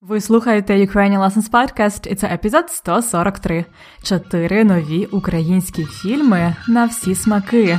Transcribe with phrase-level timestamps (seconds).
[0.00, 3.64] Ви слухаєте Ukrainian Lessons Podcast і це епізод 143.
[4.02, 7.78] Чотири нові українські фільми на всі смаки.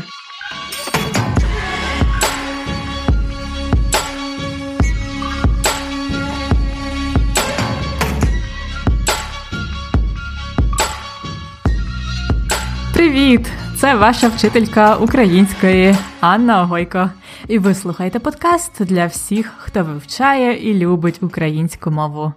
[12.93, 13.51] Привіт!
[13.77, 17.09] Це ваша вчителька української Анна Огойко.
[17.49, 22.33] І ви слухаєте подкаст для всіх, хто вивчає і любить українську мову.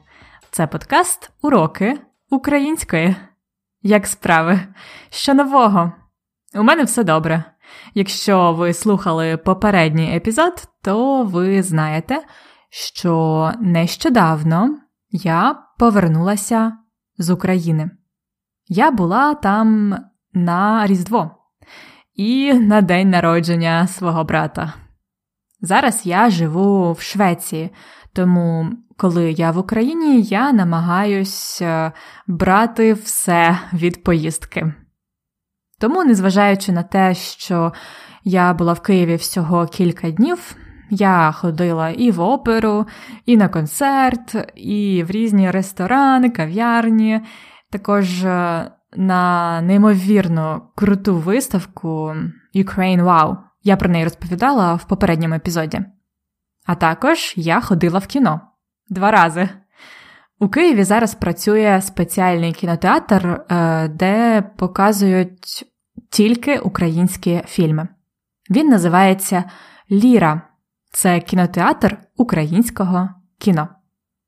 [0.50, 2.00] Це подкаст Уроки
[2.30, 3.16] української.
[3.82, 4.60] Як справи?
[5.10, 5.92] Що нового?
[6.54, 7.44] У мене все добре.
[7.94, 12.22] Якщо ви слухали попередній епізод, то ви знаєте,
[12.70, 14.78] що нещодавно
[15.10, 16.72] я повернулася
[17.18, 17.90] з України.
[18.68, 19.96] Я була там
[20.32, 21.30] на Різдво
[22.14, 24.72] і на день народження свого брата.
[25.62, 27.70] Зараз я живу в Швеції,
[28.12, 31.92] тому коли я в Україні, я намагаюсь е,
[32.26, 34.74] брати все від поїздки.
[35.80, 37.72] Тому, незважаючи на те, що
[38.24, 40.56] я була в Києві всього кілька днів,
[40.90, 42.86] я ходила і в оперу,
[43.26, 47.20] і на концерт, і в різні ресторани, кав'ярні,
[47.70, 52.14] також е, на неймовірно круту виставку
[52.54, 53.36] Ukraine Wow.
[53.62, 55.80] Я про неї розповідала в попередньому епізоді.
[56.66, 58.40] А також я ходила в кіно
[58.88, 59.48] два рази.
[60.38, 65.64] У Києві зараз працює спеціальний кінотеатр, е, де показують
[66.10, 67.88] тільки українські фільми.
[68.50, 69.44] Він називається
[69.90, 70.42] Ліра.
[70.92, 73.68] Це кінотеатр українського кіно.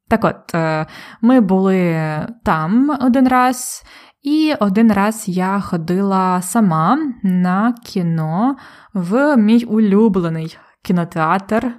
[0.09, 0.87] Так от, е,
[1.21, 1.99] ми були
[2.45, 3.85] там один раз,
[4.25, 8.57] і один раз я ходила сама на кіно
[8.95, 11.73] в мій улюблений кінотеатр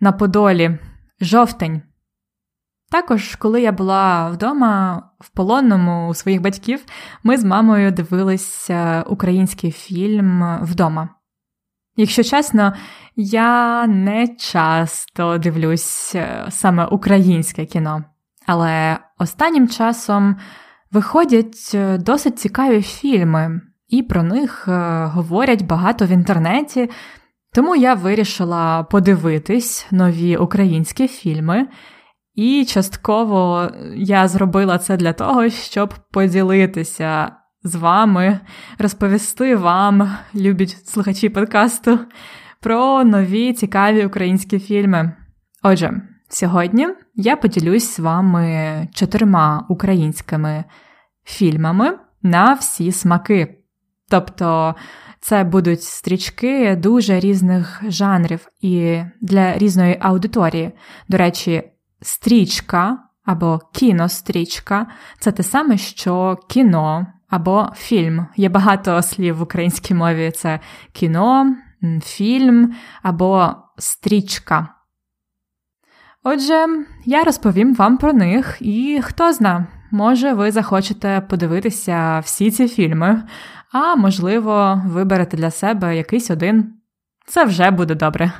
[0.00, 0.78] на Подолі
[1.20, 1.82] Жовтень.
[2.90, 6.84] Також, коли я була вдома в полонному у своїх батьків,
[7.22, 11.08] ми з мамою дивилися український фільм вдома.
[11.96, 12.72] Якщо чесно,
[13.16, 18.04] я не часто дивлюсь е, саме українське кіно,
[18.46, 20.36] але останнім часом
[20.92, 26.90] виходять е, досить цікаві фільми, і про них е, говорять багато в інтернеті.
[27.54, 31.66] Тому я вирішила подивитись нові українські фільми,
[32.34, 37.32] і частково я зробила це для того, щоб поділитися
[37.62, 38.40] з вами,
[38.78, 41.98] розповісти вам, любіть слухачі подкасту,
[42.60, 45.12] про нові цікаві українські фільми.
[45.62, 50.64] Отже, сьогодні я поділюсь з вами чотирма українськими
[51.24, 53.58] фільмами на всі смаки.
[54.08, 54.74] Тобто
[55.20, 60.72] це будуть стрічки дуже різних жанрів і для різної аудиторії.
[61.08, 61.62] До речі,
[62.02, 64.86] стрічка або кінострічка
[65.18, 68.26] це те саме, що кіно або фільм.
[68.36, 70.60] Є багато слів в українській мові: це
[70.92, 71.56] кіно,
[72.02, 74.75] фільм або стрічка.
[76.28, 76.66] Отже,
[77.04, 83.22] я розповім вам про них, і хто зна, може, ви захочете подивитися всі ці фільми,
[83.72, 86.74] а можливо, виберете для себе якийсь один.
[87.26, 88.32] Це вже буде добре.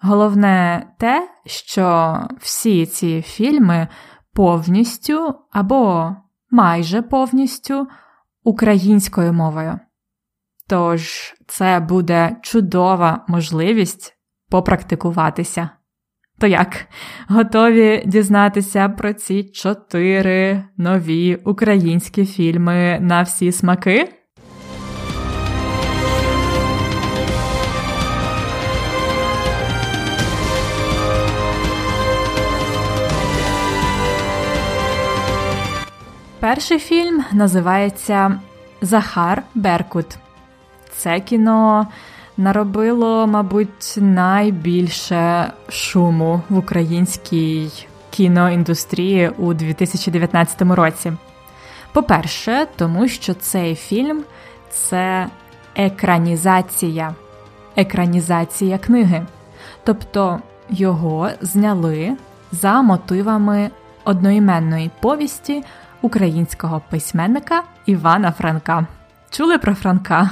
[0.00, 3.88] Головне те, що всі ці фільми
[4.32, 6.16] повністю або
[6.50, 7.88] майже повністю
[8.44, 9.78] українською мовою.
[10.68, 14.16] Тож це буде чудова можливість
[14.50, 15.70] попрактикуватися.
[16.40, 16.86] То як,
[17.28, 24.08] готові дізнатися про ці чотири нові українські фільми на всі смаки?
[36.40, 38.40] Перший фільм називається
[38.82, 40.06] Захар Беркут.
[40.90, 41.86] Це кіно
[42.40, 47.70] наробило, мабуть, найбільше шуму в українській
[48.10, 51.12] кіноіндустрії у 2019 році.
[51.92, 54.24] По-перше, тому що цей фільм
[54.70, 55.26] це
[55.74, 57.14] екранізація,
[57.76, 59.26] екранізація книги.
[59.84, 60.40] Тобто
[60.70, 62.16] його зняли
[62.52, 63.70] за мотивами
[64.04, 65.64] одноіменної повісті
[66.02, 68.86] українського письменника Івана Франка.
[69.30, 70.30] Чули про Франка?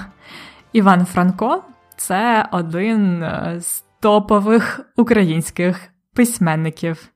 [0.72, 1.62] Іван Франко
[1.98, 7.08] це один е, з топових українських письменників.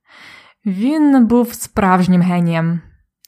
[0.66, 2.80] Він був справжнім генієм,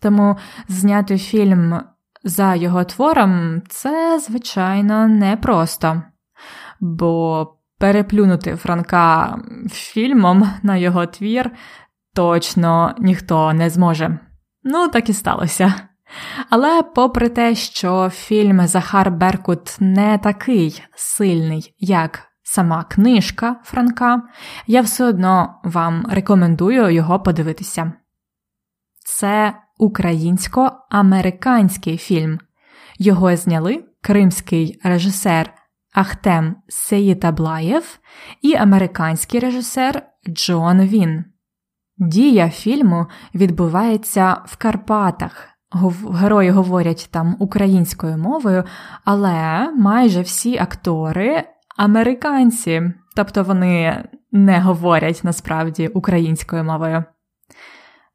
[0.02, 0.36] тому
[0.68, 1.80] зняти фільм
[2.24, 6.02] за його твором це, звичайно, непросто,
[6.80, 7.46] бо
[7.78, 9.38] переплюнути Франка
[9.70, 11.50] фільмом на його твір
[12.14, 14.18] точно ніхто не зможе.
[14.62, 15.74] Ну, так і сталося.
[16.50, 24.22] Але, попри те, що фільм Захар Беркут не такий сильний, як сама книжка Франка,
[24.66, 27.93] я все одно вам рекомендую його подивитися.
[29.05, 32.38] Це українсько-американський фільм.
[32.99, 35.52] Його зняли кримський режисер
[35.94, 37.99] Ахтем Сеїтаблаєв
[38.43, 41.25] і американський режисер Джон Він.
[41.96, 45.49] Дія фільму відбувається в Карпатах.
[46.14, 48.64] Герої говорять там українською мовою,
[49.04, 51.44] але майже всі актори
[51.76, 52.82] американці,
[53.16, 57.04] тобто вони не говорять насправді українською мовою.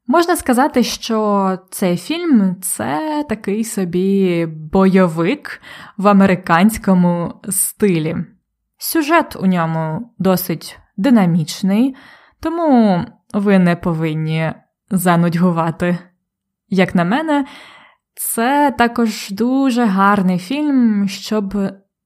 [0.06, 5.62] Можна сказати, що цей фільм це такий собі бойовик
[5.96, 8.16] в американському стилі.
[8.78, 11.96] Сюжет у ньому досить динамічний,
[12.40, 13.04] тому
[13.34, 14.52] ви не повинні
[14.90, 15.98] занудьгувати.
[16.70, 17.44] Як на мене,
[18.14, 21.54] це також дуже гарний фільм, щоб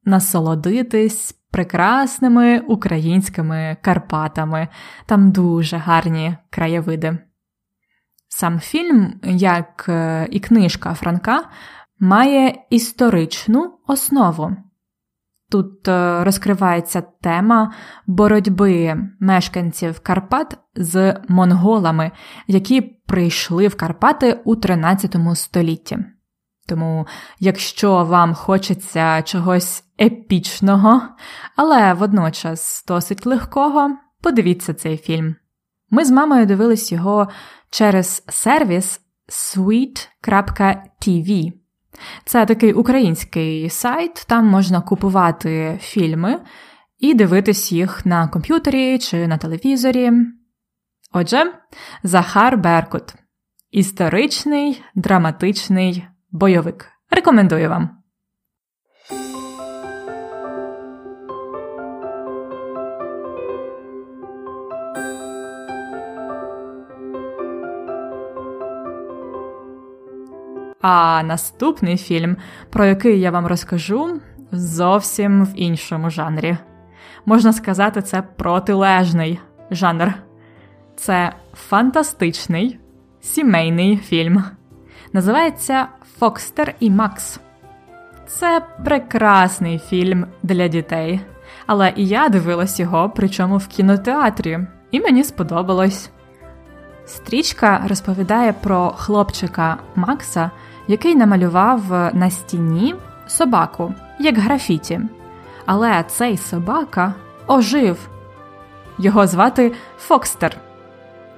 [0.05, 4.69] насолодитись прекрасними українськими Карпатами.
[5.07, 7.19] Там дуже гарні краєвиди.
[8.29, 11.45] Сам фільм, як е, і книжка Франка,
[12.01, 14.57] має історичну основу.
[15.55, 17.73] Тут е, розкривається тема
[18.07, 22.11] боротьби мешканців Карпат з монголами,
[22.47, 25.99] які прийшли в Карпати у 13 столітті.
[26.69, 27.07] Тому,
[27.41, 31.03] якщо вам хочеться чогось епічного,
[31.57, 33.91] але водночас досить легкого,
[34.23, 35.37] подивіться цей фільм.
[35.91, 37.29] Ми з мамою дивились його
[37.71, 40.05] через сервіс sweet.tv.
[42.25, 46.41] Це такий український сайт, там можна купувати фільми
[46.99, 50.13] і дивитись їх на комп'ютері чи на телевізорі.
[51.13, 51.53] Отже,
[52.03, 53.15] Захар Беркут.
[53.71, 56.87] Історичний, драматичний бойовик.
[57.11, 58.04] Рекомендую вам.
[70.87, 72.37] А наступний фільм,
[72.71, 74.21] про який я вам розкажу,
[74.53, 76.57] зовсім в іншому жанрі.
[77.27, 79.41] Можна сказати, це протилежний
[79.71, 80.15] жанр.
[80.97, 82.79] Це фантастичний
[83.21, 84.45] сімейний фільм.
[85.13, 85.87] Називається
[86.19, 87.41] Фокстер і Макс.
[88.27, 91.21] Це прекрасний фільм для дітей.
[91.67, 94.59] Але і я дивилась його, причому в кінотеатрі,
[94.91, 96.11] і мені сподобалось.
[97.07, 100.51] Стрічка розповідає про хлопчика Макса,
[100.89, 102.95] який намалював на стіні
[103.27, 105.01] собаку, як графіті.
[105.67, 107.15] Але цей собака
[107.47, 108.09] ожив.
[108.99, 110.57] Його звати Фокстер.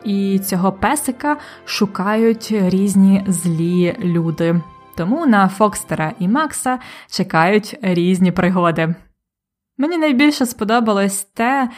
[0.04, 4.60] І цього песика шукають різні злі люди.
[4.96, 6.78] Тому на Фокстера і Макса
[7.10, 8.94] чекають різні пригоди.
[9.78, 11.70] Мені найбільше сподобалось те,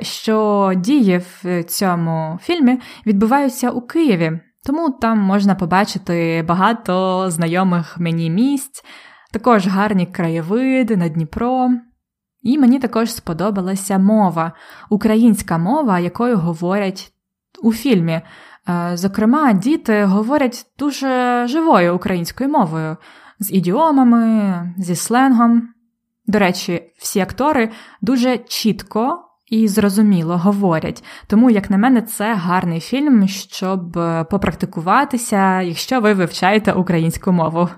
[0.00, 8.30] що дії в цьому фільмі відбуваються у Києві, тому там можна побачити багато знайомих мені
[8.30, 8.84] місць,
[9.32, 11.70] також гарні краєвиди на Дніпро.
[12.42, 14.52] І мені також сподобалася мова,
[14.90, 17.12] українська мова, якою говорять
[17.62, 18.12] у фільмі.
[18.68, 22.96] Е, зокрема, діти говорять дуже живою українською мовою,
[23.38, 25.68] з ідіомами, зі сленгом.
[26.26, 31.04] До речі, всі актори дуже чітко і зрозуміло говорять.
[31.26, 37.68] Тому, як на мене, це гарний фільм, щоб е, попрактикуватися, якщо ви вивчаєте українську мову.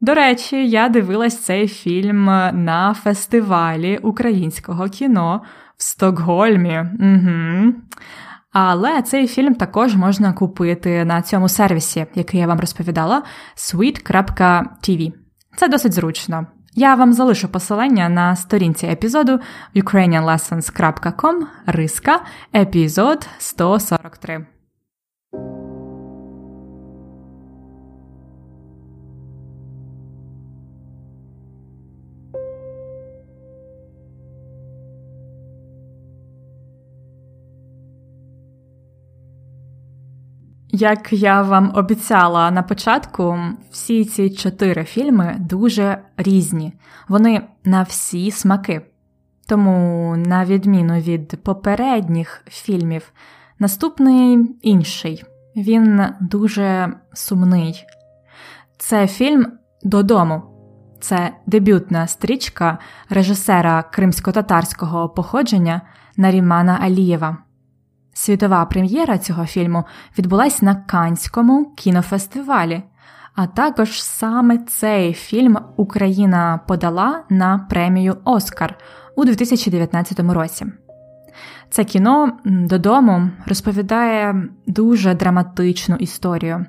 [0.00, 2.24] До речі, я дивилась цей фільм
[2.64, 5.42] на фестивалі українського кіно
[5.76, 6.84] в Стокгольмі.
[7.00, 7.74] Угу.
[8.52, 13.22] Але цей фільм також можна купити на цьому сервісі, який я вам розповідала,
[13.56, 15.12] sweet.tv.
[15.56, 16.46] Це досить зручно.
[16.78, 19.40] Я вам залишу посилання на сторінці епізоду
[19.74, 22.20] ukrainianlessons.com риска
[22.54, 24.46] епізод 143.
[40.78, 43.38] Як я вам обіцяла на початку,
[43.70, 46.72] всі ці чотири фільми дуже різні,
[47.08, 48.82] вони на всі смаки.
[49.48, 53.12] Тому, на відміну від попередніх фільмів,
[53.58, 55.24] наступний інший.
[55.56, 57.84] Він дуже сумний.
[58.78, 59.52] Це фільм
[59.82, 60.42] Додому.
[61.00, 62.78] Це дебютна стрічка
[63.10, 65.80] режисера кримсько-татарського походження
[66.16, 67.45] Нарімана Алієва.
[68.18, 69.84] Світова прем'єра цього фільму
[70.18, 72.82] відбулась на Канському кінофестивалі.
[73.34, 78.78] А також саме цей фільм Україна подала на премію Оскар
[79.16, 80.66] у 2019 році.
[81.70, 86.66] Це кіно додому розповідає дуже драматичну історію.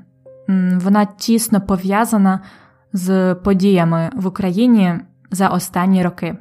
[0.76, 2.40] Вона тісно пов'язана
[2.94, 4.94] з подіями в Україні
[5.32, 6.38] за останні роки.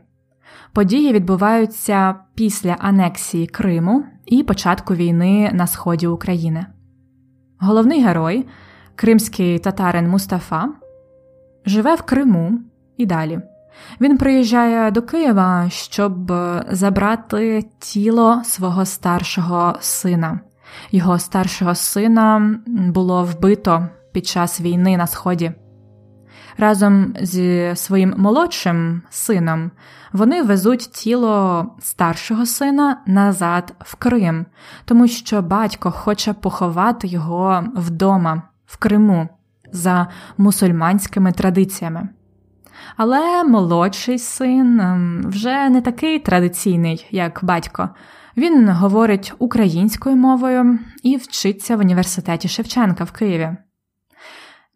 [0.72, 6.66] Події відбуваються після анексії Криму і початку війни на сході України.
[7.58, 8.46] Головний герой,
[8.94, 10.68] кримський татарин Мустафа,
[11.66, 12.58] живе в Криму
[12.96, 13.40] і далі.
[14.00, 16.32] Він приїжджає до Києва, щоб
[16.70, 20.40] забрати тіло свого старшого сина.
[20.90, 25.52] Його старшого сина було вбито під час війни на сході.
[26.58, 29.70] Разом зі своїм молодшим сином
[30.12, 34.46] вони везуть тіло старшого сина назад в Крим,
[34.84, 39.28] тому що батько хоче поховати його вдома, в Криму,
[39.72, 40.06] за
[40.38, 42.08] мусульманськими традиціями.
[42.96, 47.88] Але молодший син ем, вже не такий традиційний, як батько.
[48.36, 53.56] Він говорить українською мовою і вчиться в університеті Шевченка в Києві.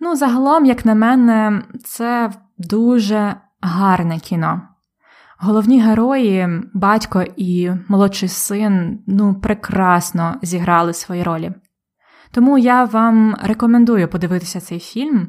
[0.01, 4.63] Ну, загалом, як на мене, це дуже гарне кіно.
[5.39, 11.53] Головні герої, батько і молодший син, ну, прекрасно зіграли свої ролі.
[12.31, 15.29] Тому я вам рекомендую подивитися цей фільм,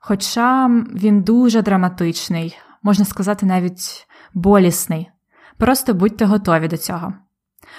[0.00, 5.10] хоча він дуже драматичний, можна сказати, навіть болісний.
[5.58, 7.12] Просто будьте готові до цього.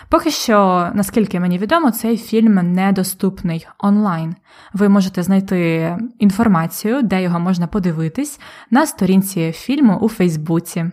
[0.09, 4.35] Поки що, наскільки мені відомо, цей фільм недоступний онлайн.
[4.73, 8.39] Ви можете знайти інформацію, де його можна подивитись,
[8.71, 10.91] на сторінці фільму у Фейсбуці.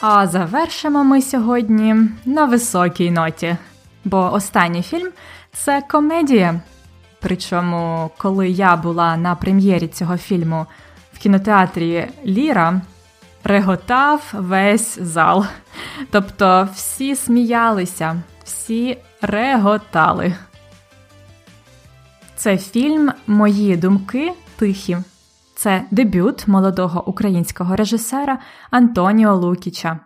[0.00, 1.94] А завершимо ми сьогодні
[2.24, 3.56] на високій ноті,
[4.04, 5.08] бо останній фільм
[5.52, 6.60] це комедія.
[7.26, 10.66] Причому, коли я була на прем'єрі цього фільму
[11.12, 12.80] в кінотеатрі Ліра,
[13.44, 15.44] реготав весь зал.
[16.10, 20.34] Тобто всі сміялися, всі реготали.
[22.36, 24.98] Це фільм Мої думки тихі.
[25.56, 28.38] Це дебют молодого українського режисера
[28.70, 30.00] Антоніо Лукіча.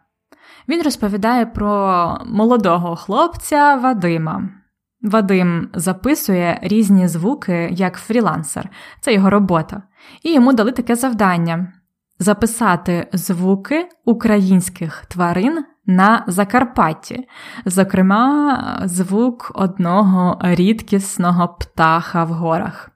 [0.69, 4.60] Він розповідає про молодого хлопця Вадима.
[5.03, 8.69] Вадим записує різні звуки як фрілансер,
[9.01, 9.83] це його робота,
[10.23, 11.73] і йому дали таке завдання
[12.19, 17.29] записати звуки українських тварин на Закарпатті,
[17.65, 22.91] зокрема, звук одного рідкісного птаха в горах.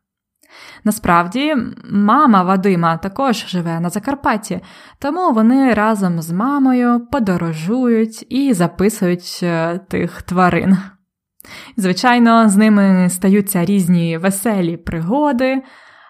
[0.84, 1.54] Насправді,
[1.90, 4.60] мама Вадима також живе на Закарпатті,
[4.98, 10.78] тому вони разом з мамою подорожують і записують е, тих тварин.
[11.76, 15.62] Звичайно, з ними стаються різні веселі пригоди,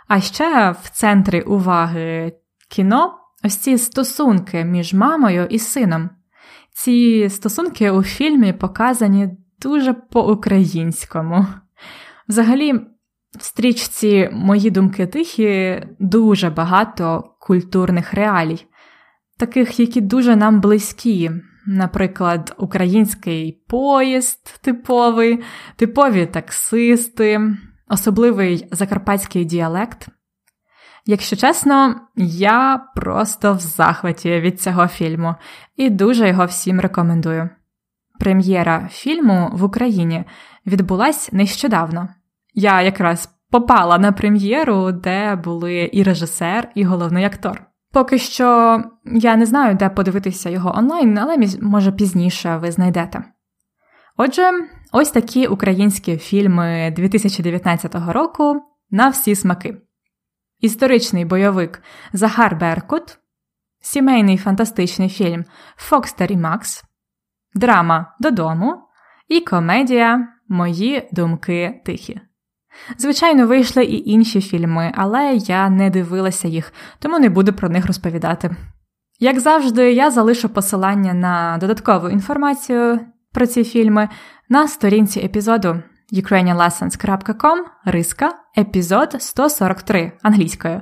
[0.09, 2.33] а ще в центрі уваги
[2.71, 3.15] кіно
[3.45, 6.11] ось ці стосунки між мамою і сином.
[6.73, 11.47] Ці стосунки у фільмі показані дуже по-українському.
[12.29, 12.73] Взагалі,
[13.39, 18.67] в стрічці Мої думки тихі дуже багато культурних реалій,
[19.39, 21.31] таких, які дуже нам близькі.
[21.67, 25.43] Наприклад, український поїзд типовий,
[25.77, 27.41] типові таксисти,
[27.89, 30.09] особливий закарпатський діалект.
[31.07, 35.35] Якщо чесно, я просто в захваті від цього фільму
[35.77, 37.51] і дуже його всім рекомендую.
[38.21, 40.25] Прем'єра фільму в Україні
[40.67, 42.09] відбулась нещодавно.
[42.55, 47.67] Я якраз попала на прем'єру, де були і режисер, і головний актор.
[47.95, 53.25] Поки що я не знаю, де подивитися його онлайн, але може пізніше ви знайдете.
[54.17, 54.51] Отже,
[54.93, 59.77] ось такі українські фільми 2019 року на всі смаки:
[60.61, 61.83] історичний бойовик
[62.13, 63.19] Захар Беркут,
[63.81, 65.45] сімейний фантастичний фільм
[65.77, 66.85] Фокстер і Макс,
[67.55, 68.77] драма Додому
[69.29, 72.21] і комедія Мої думки тихі.
[72.99, 77.87] Звичайно, вийшли і інші фільми, але я не дивилася їх, тому не буду про них
[77.87, 78.57] розповідати.
[79.21, 83.01] Як завжди, я залишу посилання на додаткову інформацію
[83.33, 84.09] про ці фільми
[84.49, 90.81] на сторінці епізоду ukrainianlessons.com риска епізод 143 англійською.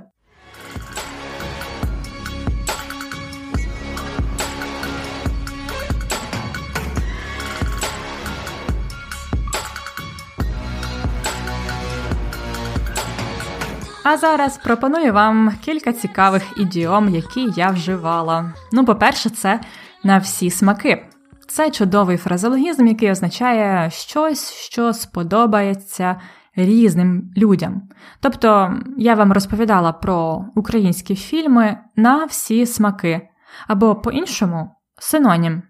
[14.04, 18.52] А зараз пропоную вам кілька цікавих ідіом, які я вживала.
[18.72, 19.60] Ну, по-перше, це
[20.04, 21.06] на всі смаки.
[21.48, 26.20] Це чудовий фразологізм, який означає щось, що сподобається
[26.56, 27.82] різним людям.
[28.20, 33.28] Тобто я вам розповідала про українські фільми на всі смаки,
[33.68, 35.62] або по-іншому синонім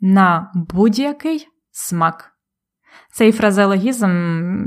[0.00, 2.29] на будь-який смак.
[3.12, 4.10] Цей фразеологізм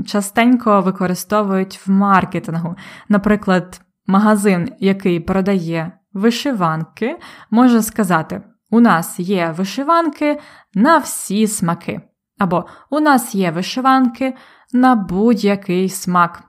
[0.02, 2.76] частенько використовують в маркетингу.
[3.08, 7.18] Наприклад, магазин, який продає вишиванки,
[7.50, 10.40] може сказати: У нас є вишиванки
[10.74, 12.00] на всі смаки.
[12.38, 14.34] Або у нас є вишиванки
[14.72, 16.42] на будь-який смак.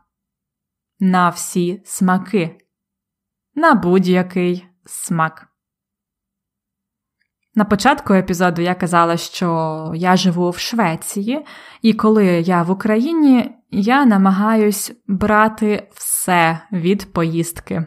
[0.99, 2.57] На всі смаки.
[3.55, 5.54] На будь-який смак.
[7.57, 11.45] На початку епізоду я казала, що я живу в Швеції,
[11.81, 17.85] і коли я в Україні, я намагаюсь брати все від поїздки.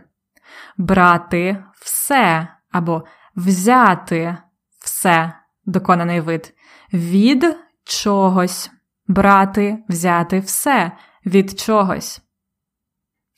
[0.78, 3.04] Брати все або
[3.36, 4.36] взяти
[4.78, 5.32] все
[5.66, 6.54] доконаний вид
[6.92, 8.70] від чогось,
[9.08, 10.92] брати, взяти все
[11.26, 12.27] від чогось.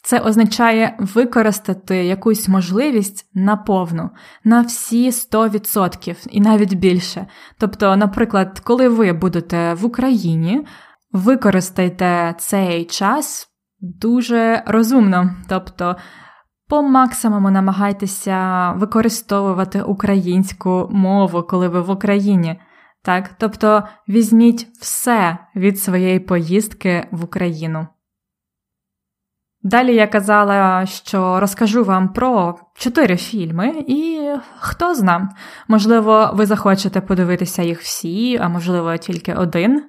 [0.02, 4.11] Це означає використати якусь можливість наповну
[4.45, 7.26] на всі 100% і навіть більше.
[7.59, 10.66] Тобто, наприклад, коли ви будете в Україні,
[11.12, 13.49] використайте цей час
[13.80, 15.35] дуже розумно.
[15.49, 15.97] Тобто,
[16.69, 22.61] по максимуму намагайтеся використовувати українську мову, коли ви в Україні.
[23.02, 23.30] Так?
[23.38, 27.87] Тобто візьміть все від своєї поїздки в Україну.
[29.62, 35.29] Далі я казала, що розкажу вам про чотири фільми, і хто зна,
[35.69, 39.85] можливо, ви захочете подивитися їх всі, а можливо, тільки один.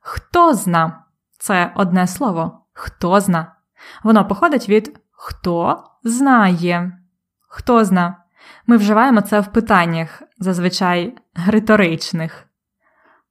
[0.00, 1.04] Хто зна
[1.38, 2.66] це одне слово.
[2.72, 3.56] Хто зна.
[4.04, 6.98] Воно походить від хто знає.
[7.48, 8.16] Хто зна.
[8.66, 11.14] Ми вживаємо це в питаннях, зазвичай
[11.46, 12.46] риторичних.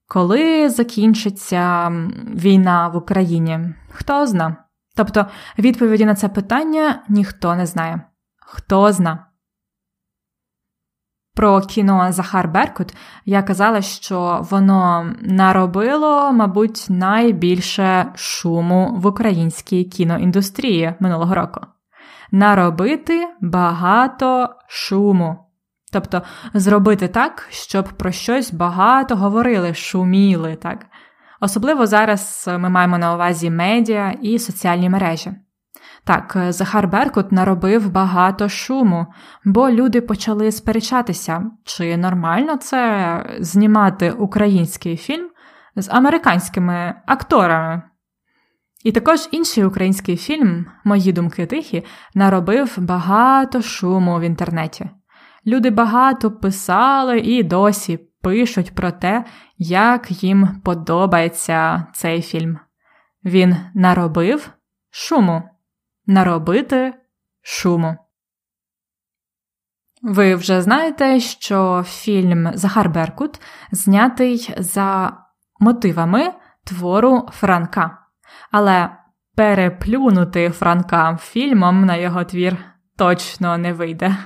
[0.08, 1.92] Коли закінчиться
[2.36, 3.60] війна в Україні?
[3.92, 4.58] Хто зна?
[5.02, 5.26] Тобто
[5.58, 8.02] відповіді на це питання ніхто не знає.
[8.40, 9.26] Хто зна.
[11.36, 20.94] Про кіно Захар Беркут я казала, що воно наробило, мабуть, найбільше шуму в українській кіноіндустрії
[21.00, 21.62] минулого року.
[22.32, 25.38] Наробити багато шуму.
[25.94, 26.22] Тобто
[26.54, 30.86] зробити так, щоб про щось багато говорили, шуміли, так?
[31.42, 35.32] Особливо зараз ми маємо на увазі медіа і соціальні мережі.
[36.04, 39.06] Так, Захар Беркут наробив багато шуму,
[39.46, 45.30] бо люди почали сперечатися, чи нормально це знімати український фільм
[45.76, 47.82] з американськими акторами.
[48.84, 54.90] І також інший український фільм, Мої думки тихі, наробив багато шуму в інтернеті.
[55.46, 59.26] Люди багато писали і досі пишуть про те,
[59.58, 62.60] як їм подобається цей фільм.
[63.26, 64.52] Він наробив
[64.90, 65.44] шуму.
[66.06, 66.94] Наробити
[67.42, 67.98] шуму.
[70.02, 75.18] Ви вже знаєте, що фільм Захар Беркут знятий за
[75.60, 77.98] мотивами твору Франка.
[78.52, 78.90] Але
[79.36, 82.58] переплюнути Франка фільмом на його твір
[82.98, 84.18] точно не вийде.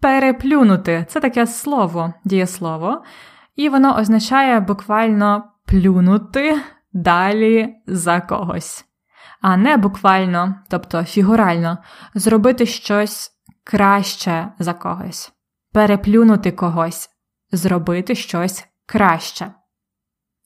[0.00, 1.06] Переплюнути.
[1.08, 3.04] Це таке слово, дієслово,
[3.56, 8.84] і воно означає буквально плюнути далі за когось,
[9.40, 11.78] а не буквально, тобто фігурально,
[12.14, 13.30] зробити щось
[13.64, 15.32] краще за когось,
[15.72, 17.10] переплюнути когось,
[17.52, 19.52] зробити щось краще.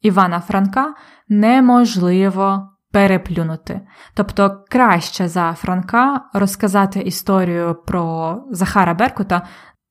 [0.00, 0.94] Івана Франка
[1.28, 3.80] неможливо переплюнути.
[4.14, 9.48] Тобто краще за Франка розказати історію про Захара Беркута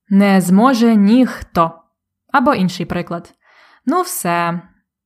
[0.10, 1.72] не зможе ніхто.
[2.34, 3.34] Або інший приклад.
[3.86, 4.62] Ну, все,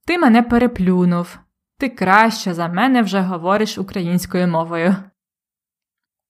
[0.08, 1.40] ти мене переплюнув,
[1.80, 4.96] ти краще за мене вже говориш українською мовою.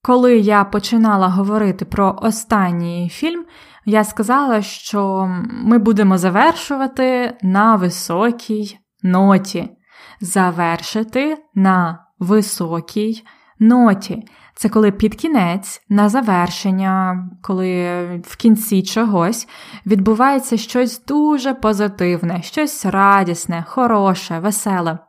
[0.03, 3.45] Коли я починала говорити про останній фільм,
[3.85, 9.76] я сказала, що ми будемо завершувати на високій ноті
[10.21, 13.23] завершити на високій
[13.59, 14.27] ноті.
[14.55, 19.47] Це коли під кінець, на завершення, коли в кінці чогось
[19.85, 24.99] відбувається щось дуже позитивне, щось радісне, хороше, веселе.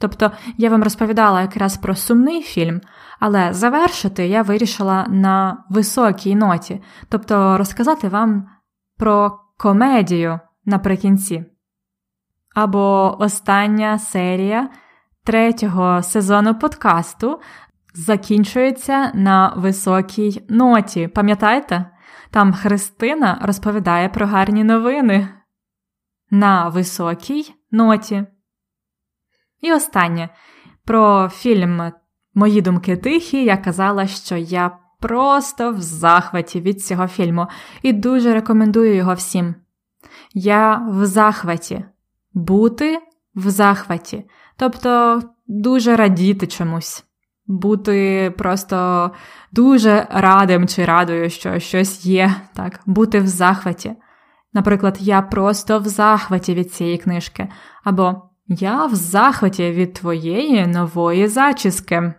[0.00, 2.80] Тобто я вам розповідала якраз про сумний фільм,
[3.20, 8.48] але завершити я вирішила на високій ноті, тобто розказати вам
[8.98, 11.44] про комедію наприкінці
[12.54, 14.70] або остання серія
[15.24, 17.40] третього сезону подкасту
[17.94, 21.08] закінчується на високій ноті.
[21.08, 21.90] Пам'ятаєте?
[22.30, 25.28] Там Христина розповідає про гарні новини.
[26.30, 28.26] На високій ноті.
[29.60, 30.28] І останнє.
[30.84, 31.92] Про фільм
[32.34, 37.46] Мої думки тихі я казала, що я просто в захваті від цього фільму
[37.82, 39.54] і дуже рекомендую його всім.
[40.34, 41.84] Я в захваті.
[42.34, 42.98] Бути
[43.34, 44.24] в захваті.
[44.56, 47.04] Тобто дуже радіти чомусь.
[47.46, 49.10] Бути просто
[49.52, 53.92] дуже радим чи радою, що щось є, так, бути в захваті.
[54.52, 57.48] Наприклад, я просто в захваті від цієї книжки,
[57.84, 62.14] або я в захваті від твоєї нової зачіски.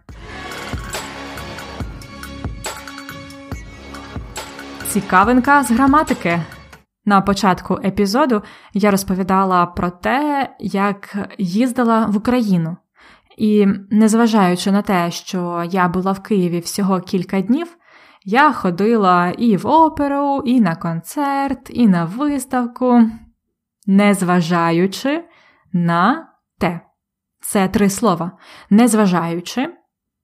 [4.87, 6.41] Цікавинка з граматики.
[7.05, 8.41] На початку епізоду
[8.73, 12.77] я розповідала про те, як їздила в Україну.
[13.37, 17.77] І незважаючи на те, що я була в Києві всього кілька днів,
[18.23, 23.01] я ходила і в оперу, і на концерт, і на виставку,
[23.87, 25.23] незважаючи
[25.73, 26.27] на
[26.59, 26.79] те.
[27.39, 28.31] Це три слова.
[28.69, 29.73] Незважаючи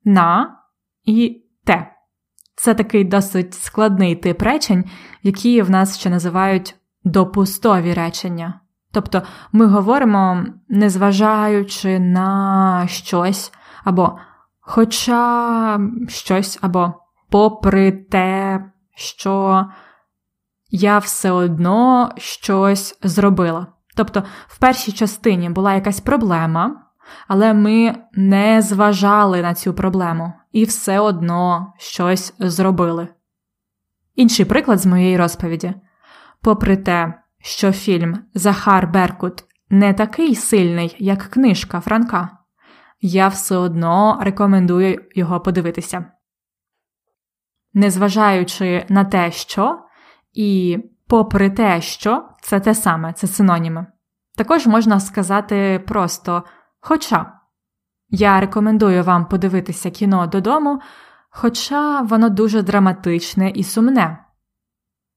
[0.05, 0.57] на
[1.03, 1.96] і те.
[2.57, 4.85] Це такий досить складний тип речень,
[5.23, 8.59] які в нас ще називають допустові речення.
[8.91, 14.17] Тобто ми говоримо, незважаючи на щось, або
[14.59, 16.93] хоча щось, або
[17.29, 18.65] попри те,
[18.95, 19.65] що
[20.69, 23.67] я все одно щось зробила.
[23.95, 26.86] Тобто, в першій частині була якась проблема,
[27.27, 33.07] але ми не зважали на цю проблему і все одно щось зробили.
[34.15, 35.73] Інший приклад з моєї розповіді:
[36.41, 42.29] попри те, що фільм Захар Беркут не такий сильний, як книжка Франка,
[43.01, 46.05] я все одно рекомендую його подивитися.
[47.73, 49.79] Незважаючи на те, що,
[50.33, 53.85] і попри те, що це те саме, це синоніми.
[54.37, 56.43] Також можна сказати просто
[56.87, 57.25] хоча.
[58.09, 60.81] Я рекомендую вам подивитися кіно додому,
[61.29, 64.23] хоча воно дуже драматичне і сумне.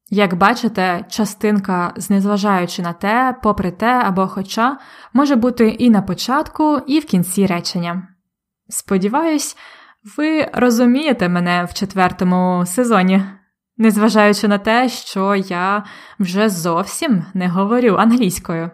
[0.08, 4.78] Як бачите, частинка, незважаючи на те, попри те або хоча,
[5.12, 8.08] може бути і на початку, і в кінці речення.
[8.68, 9.56] Сподіваюсь,
[10.16, 13.22] ви розумієте мене в четвертому сезоні,
[13.76, 15.84] незважаючи на те, що я
[16.18, 18.70] вже зовсім не говорю англійською.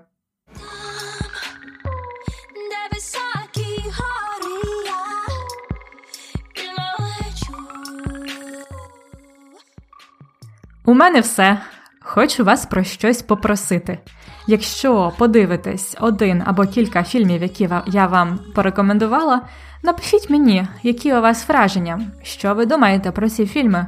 [10.86, 11.58] У мене все.
[12.00, 13.98] Хочу вас про щось попросити.
[14.46, 19.42] Якщо подивитесь один або кілька фільмів, які я вам порекомендувала,
[19.82, 23.86] напишіть мені, які у вас враження, що ви думаєте про ці фільми.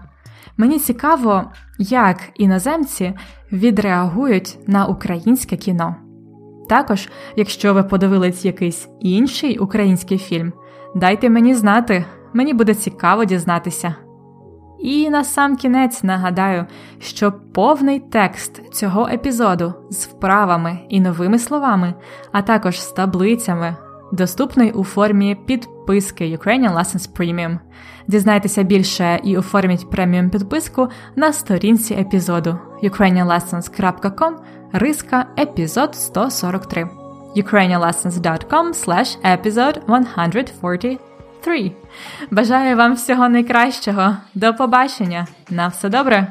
[0.56, 1.44] Мені цікаво,
[1.78, 3.14] як іноземці
[3.52, 5.96] відреагують на українське кіно.
[6.68, 10.52] Також, якщо ви подивились якийсь інший український фільм,
[10.94, 13.94] дайте мені знати, мені буде цікаво дізнатися.
[14.78, 16.66] І на сам кінець нагадаю,
[16.98, 21.94] що повний текст цього епізоду з вправами і новими словами,
[22.32, 23.76] а також з таблицями,
[24.12, 27.58] доступний у формі підписки Ukrainian Lessons Premium.
[28.06, 34.32] Дізнайтеся більше і оформіть преміум підписку на сторінці епізоду ukrainianlessons.com
[34.72, 36.88] риска епізод 143
[37.36, 41.07] ukrainianlessons.com slash episode 143
[41.40, 41.72] 3.
[42.30, 44.16] Бажаю вам всього найкращого.
[44.34, 45.26] До побачення.
[45.50, 46.26] На все добре!